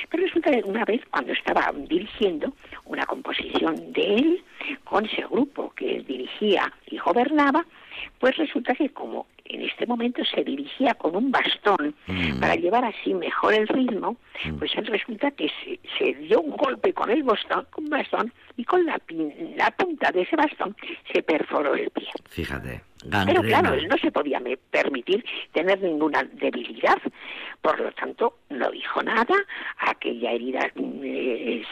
[0.08, 2.54] Pero resulta que una vez cuando estaba dirigiendo
[2.86, 4.44] una composición de él
[4.82, 7.64] con ese grupo que él dirigía y gobernaba,
[8.18, 12.40] pues resulta que como en este momento se dirigía con un bastón mm.
[12.40, 14.58] para llevar así mejor el ritmo, mm.
[14.58, 15.50] pues resulta que
[15.98, 19.00] se, dio un golpe con el bastón, con bastón y con la,
[19.56, 20.76] la punta de ese bastón
[21.12, 22.08] se perforó el pie.
[22.28, 22.89] Fíjate.
[23.08, 24.40] Pero claro, él no se podía
[24.70, 26.98] permitir tener ninguna debilidad,
[27.62, 29.34] por lo tanto no dijo nada,
[29.78, 31.62] aquella herida eh,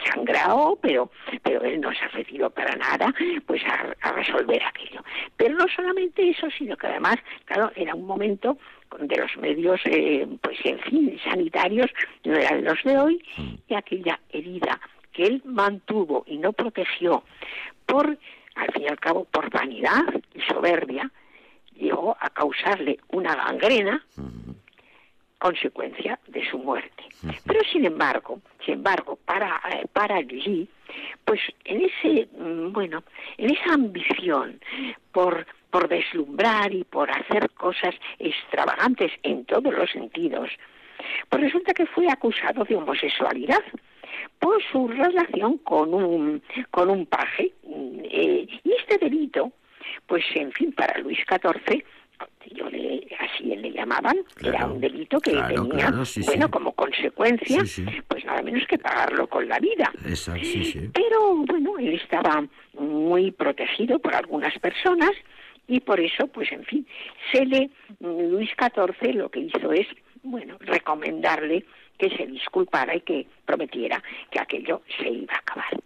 [0.81, 1.11] pero,
[1.43, 3.13] pero él no se ha para nada
[3.45, 5.03] pues a, resolver aquello.
[5.37, 8.57] Pero no solamente eso, sino que además, claro, era un momento
[8.99, 11.91] de los medios, eh, pues en fin, sanitarios,
[12.23, 13.53] no eran los de hoy, mm.
[13.67, 14.79] y aquella herida
[15.11, 17.23] que él mantuvo y no protegió
[17.85, 18.17] por
[18.55, 20.03] al fin y al cabo por vanidad
[20.33, 21.09] y soberbia,
[21.79, 24.03] llegó a causarle una gangrena,
[25.39, 27.03] consecuencia de su muerte.
[27.45, 30.21] Pero sin embargo, sin embargo, para, eh, para
[31.25, 33.03] pues en ese, mm, bueno,
[33.37, 34.59] en esa ambición
[35.11, 40.49] por, por deslumbrar y por hacer cosas extravagantes en todos los sentidos,
[41.29, 43.63] pues resulta que fue acusado de homosexualidad
[44.39, 47.53] por su relación con un, con un paje.
[47.63, 49.51] Eh, y este delito,
[50.07, 51.83] pues en fin, para Luis XIV,
[52.51, 55.91] yo le, así le llamaban, era un delito que tenía,
[56.25, 57.63] bueno, como consecuencia,
[58.07, 59.91] pues nada menos que pagarlo con la vida.
[60.93, 65.11] Pero bueno, él estaba muy protegido por algunas personas
[65.67, 66.87] y por eso, pues en fin,
[67.31, 67.69] se le,
[67.99, 69.87] Luis XIV lo que hizo es,
[70.23, 71.65] bueno, recomendarle
[71.97, 75.79] que se disculpara y que prometiera que aquello se iba a acabar.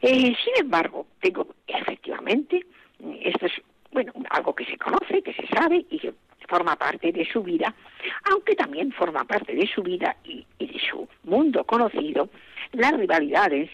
[0.00, 2.64] Eh, sin embargo, tengo efectivamente,
[3.22, 3.52] esto es
[3.92, 6.14] bueno, algo que se conoce, que se sabe y que
[6.48, 7.74] forma parte de su vida,
[8.30, 12.28] aunque también forma parte de su vida y, de su mundo conocido,
[12.72, 13.70] las rivalidades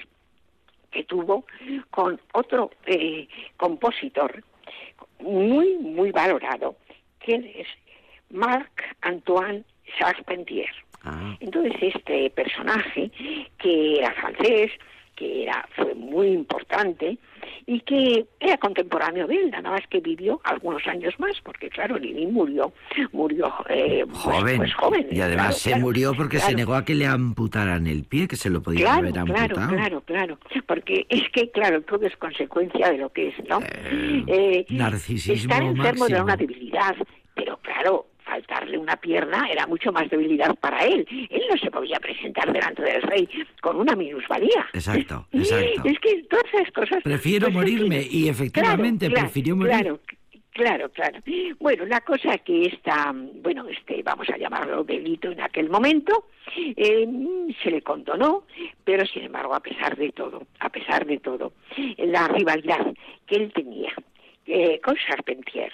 [0.90, 1.44] que tuvo
[1.90, 4.44] con otro eh, compositor
[5.20, 6.76] muy, muy valorado,
[7.18, 7.68] que es
[8.30, 9.64] Marc Antoine
[9.98, 10.70] Charpentier.
[11.04, 11.36] Ah.
[11.40, 13.10] Entonces este personaje,
[13.58, 14.70] que era francés,
[15.20, 17.18] que era fue muy importante
[17.66, 21.98] y que era contemporáneo de él, nada más que vivió algunos años más, porque claro,
[21.98, 22.72] Lili murió,
[23.12, 24.56] murió eh, pues- Joven.
[24.56, 25.06] pues joven.
[25.10, 26.56] y además claro, se claro, murió porque se claro.
[26.56, 29.68] negó a que le amputaran el pie, que se lo podían Claro, haber claro, amputado.
[29.76, 33.60] claro, claro, porque es que, claro, todo es consecuencia de lo que es, ¿no?
[34.26, 36.24] Eh, narcisismo Estar enfermo era máximo.
[36.24, 36.96] una debilidad,
[37.34, 41.06] pero claro, faltarle una pierna era mucho más debilidad para él.
[41.30, 43.28] Él no se podía presentar delante del rey
[43.60, 44.68] con una minusvalía.
[44.72, 45.82] Exacto, exacto.
[45.84, 47.02] Es que todas esas cosas...
[47.02, 49.72] Prefiero pues, morirme, y efectivamente claro, prefirió morir.
[49.72, 50.00] Claro,
[50.52, 51.20] claro, claro.
[51.58, 56.26] Bueno, la cosa que esta, bueno, este, vamos a llamarlo delito en aquel momento,
[56.56, 57.06] eh,
[57.62, 58.44] se le condonó,
[58.84, 61.52] pero sin embargo, a pesar de todo, a pesar de todo,
[61.98, 62.94] la rivalidad
[63.26, 63.92] que él tenía
[64.46, 65.72] eh, con Charpentier,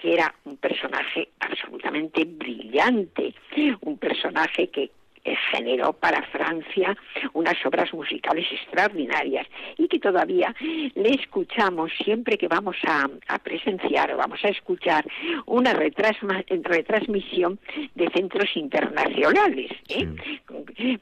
[0.00, 3.34] que era un personaje absolutamente brillante,
[3.80, 4.90] un personaje que
[5.24, 6.96] eh, generó para Francia
[7.32, 10.54] unas obras musicales extraordinarias y que todavía
[10.94, 15.04] le escuchamos siempre que vamos a, a presenciar o vamos a escuchar
[15.46, 17.58] una retrasma- retransmisión
[17.96, 19.72] de centros internacionales.
[19.88, 20.06] ¿eh?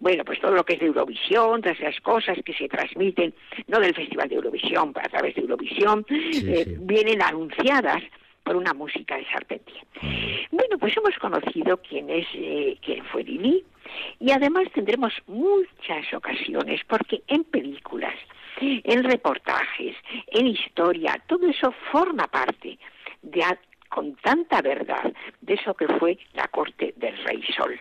[0.00, 3.34] Bueno, pues todo lo que es de Eurovisión, todas esas cosas que se transmiten,
[3.68, 6.76] no del Festival de Eurovisión, pero a través de Eurovisión, eh, sí.
[6.80, 8.02] vienen anunciadas
[8.46, 9.84] por una música de Charpentier.
[10.52, 13.64] Bueno, pues hemos conocido quién es, eh, quién fue Lili
[14.20, 18.14] y además tendremos muchas ocasiones porque en películas,
[18.60, 19.96] en reportajes,
[20.28, 22.78] en historia, todo eso forma parte
[23.22, 23.42] de
[23.88, 27.80] con tanta verdad de eso que fue la corte del rey Sol.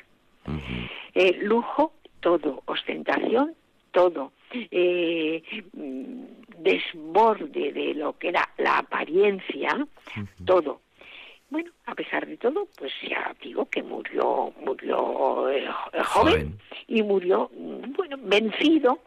[1.14, 3.54] Eh, lujo, todo, ostentación,
[3.96, 5.42] todo, eh,
[6.60, 9.88] desborde de lo que era la apariencia,
[10.46, 10.82] todo.
[11.50, 16.60] Bueno, a pesar de todo, pues ya digo que murió, murió eh, jo- joven, Joven.
[16.88, 19.00] y murió, bueno, vencido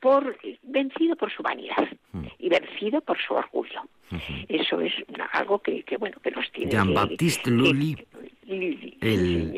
[0.00, 1.88] por vencido por su vanidad
[2.38, 3.82] y vencido por su orgullo.
[4.48, 7.96] Eso es una- algo que, que, bueno que nos tiene Jean-Baptiste Lully,
[8.46, 9.52] el-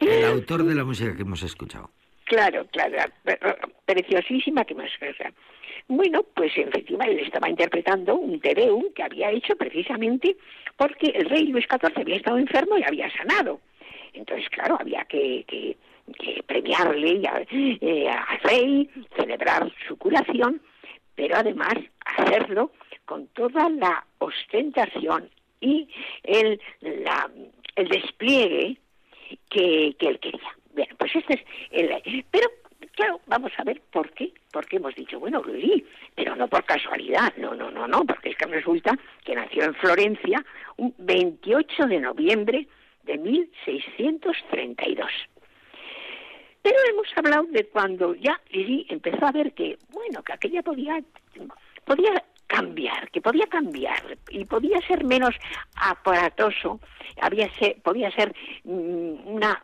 [0.00, 1.90] el autor de la música que hemos escuchado.
[2.30, 3.40] Claro, claro, pre-
[3.86, 5.32] preciosísima que más cosa.
[5.88, 10.36] Bueno, pues efectivamente él estaba interpretando un Te Deum que había hecho precisamente
[10.76, 13.60] porque el rey Luis XIV había estado enfermo y había sanado.
[14.12, 15.44] Entonces, claro, había que,
[16.46, 20.62] premiarle a- eh, al rey, celebrar su curación,
[21.16, 21.74] pero además
[22.04, 22.70] hacerlo
[23.06, 25.28] con toda la ostentación
[25.60, 25.88] y
[26.22, 26.60] el,
[27.74, 28.76] el despliegue
[29.48, 30.59] que, que él quería.
[30.80, 31.40] Bueno, pues este es
[31.72, 32.24] el...
[32.30, 32.48] Pero,
[32.92, 34.32] claro, vamos a ver por qué.
[34.50, 38.36] Porque hemos dicho, bueno, Lully, pero no por casualidad, no, no, no, no, porque es
[38.36, 40.42] que resulta que nació en Florencia
[40.78, 42.66] un 28 de noviembre
[43.02, 45.10] de 1632.
[46.62, 50.98] Pero hemos hablado de cuando ya Lili empezó a ver que, bueno, que aquella podía,
[51.84, 55.34] podía cambiar, que podía cambiar y podía ser menos
[55.76, 56.80] aparatoso,
[57.20, 59.62] había ser, podía ser mm, una,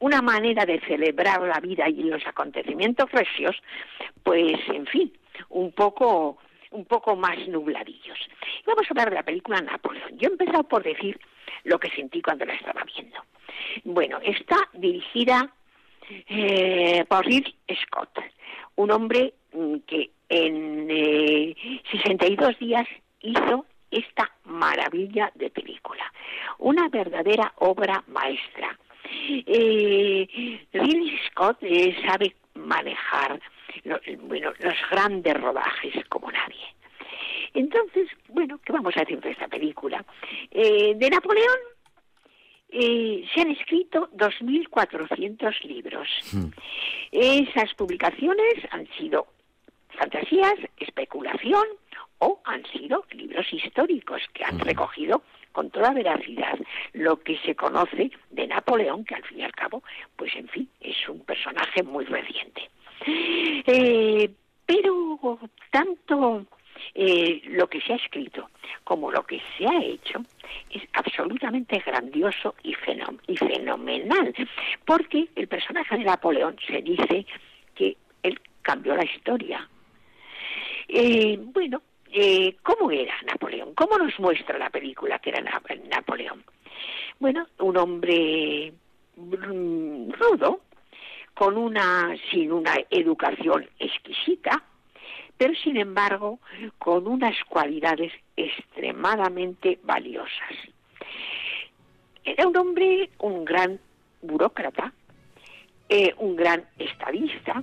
[0.00, 3.56] una manera de celebrar la vida y los acontecimientos recios,
[4.22, 5.12] pues, en fin,
[5.50, 6.38] un poco
[6.72, 8.18] un poco más nubladillos.
[8.64, 10.16] Vamos a hablar de la película Napoleón.
[10.18, 11.18] Yo he empezado por decir
[11.64, 13.18] lo que sentí cuando la estaba viendo.
[13.84, 15.52] Bueno, está dirigida
[16.28, 18.18] eh, por Ridley Scott,
[18.76, 21.56] un hombre mm, que en eh,
[21.90, 22.86] 62 días
[23.20, 26.04] hizo esta maravilla de película,
[26.58, 28.78] una verdadera obra maestra.
[29.46, 33.40] Eh, Ridley Scott eh, sabe manejar
[33.84, 36.64] lo- bueno, los grandes rodajes como nadie.
[37.54, 40.04] Entonces, bueno, ¿qué vamos a decir de esta película?
[40.50, 41.58] Eh, de Napoleón
[42.68, 46.08] eh, se han escrito 2.400 libros.
[47.10, 49.26] Esas publicaciones han sido
[49.98, 51.64] fantasías, especulación
[52.18, 55.22] o han sido libros históricos que han recogido
[55.52, 56.58] con toda veracidad
[56.92, 59.82] lo que se conoce de Napoleón, que al fin y al cabo,
[60.16, 62.68] pues en fin, es un personaje muy reciente.
[63.06, 64.30] Eh,
[64.66, 65.38] pero
[65.70, 66.46] tanto
[66.94, 68.50] eh, lo que se ha escrito
[68.84, 70.20] como lo que se ha hecho
[70.70, 74.32] es absolutamente grandioso y, fenom- y fenomenal,
[74.84, 77.26] porque el personaje de Napoleón se dice
[77.74, 79.68] que él cambió la historia.
[80.88, 81.82] Eh, bueno,
[82.12, 83.74] eh, ¿cómo era Napoleón?
[83.74, 86.44] ¿Cómo nos muestra la película que era Na- Napoleón?
[87.18, 88.72] Bueno, un hombre
[89.16, 90.60] rudo,
[91.34, 94.62] con una sin una educación exquisita,
[95.36, 96.38] pero sin embargo
[96.78, 100.54] con unas cualidades extremadamente valiosas.
[102.24, 103.78] Era un hombre, un gran
[104.22, 104.92] burócrata,
[105.88, 107.62] eh, un gran estadista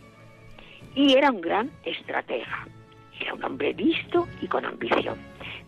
[0.96, 2.68] y era un gran estratega.
[3.20, 5.18] Era un hombre listo y con ambición.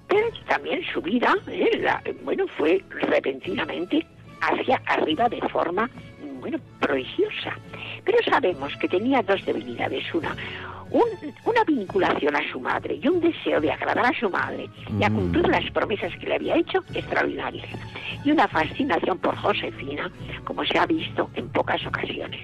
[0.07, 4.05] Pero también su vida, eh, bueno, fue repentinamente
[4.41, 5.89] hacia arriba de forma,
[6.39, 7.55] bueno, prodigiosa.
[8.03, 10.13] Pero sabemos que tenía dos debilidades.
[10.13, 10.35] Una,
[10.91, 14.67] un- una vinculación a su madre y un deseo de agradar a su madre
[14.99, 15.15] y a Mm.
[15.15, 17.67] cumplir las promesas que le había hecho extraordinarias.
[18.23, 20.09] Y una fascinación por Josefina,
[20.43, 22.39] como se ha visto en pocas ocasiones.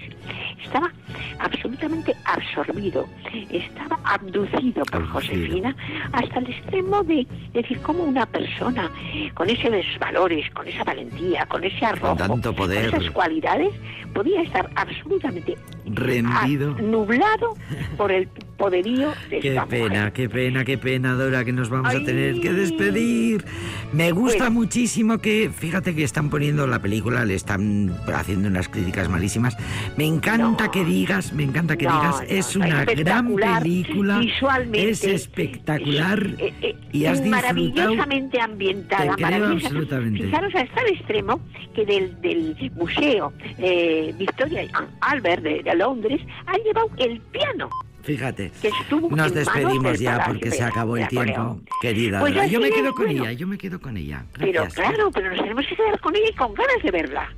[0.62, 0.90] Estaba
[1.38, 3.06] absolutamente absorbido,
[3.50, 5.12] estaba abducido por Abducido.
[5.12, 5.76] Josefina
[6.12, 8.90] hasta el extremo de decir cómo una persona
[9.34, 12.90] con esos valores, con esa valentía, con ese arrojo, tanto poder.
[12.90, 13.72] con esas cualidades,
[14.14, 16.70] podía estar absolutamente Rendido.
[16.80, 17.54] nublado
[17.96, 20.12] por el poderío de Qué esta pena, mujer.
[20.12, 23.44] qué pena, qué pena, Dora, que nos vamos a tener que despedir.
[23.92, 29.08] Me gusta muchísimo que, fíjate que están poniendo la película, le están haciendo unas críticas
[29.08, 29.56] malísimas.
[29.96, 30.70] Me encanta No.
[30.70, 36.26] que digas, me encanta que No, digas, no, es una gran película, visualmente, es espectacular
[36.38, 39.66] eh, eh, y has maravillosamente ambientada, maravillosa.
[39.68, 40.24] absolutamente.
[40.24, 41.40] Fijaros hasta el extremo
[41.74, 44.66] que del, del museo eh, Victoria
[45.00, 47.68] Albert de, de Londres han llevado el piano.
[48.06, 48.52] Fíjate.
[48.62, 52.20] que estuvo Nos despedimos ya porque se acabó el tiempo, querida.
[52.20, 53.24] Pues Yo me quedo con bueno.
[53.24, 54.24] ella, yo me quedo con ella.
[54.38, 57.34] Pero claro, pero nos tenemos que quedar con ella y con ganas de verla.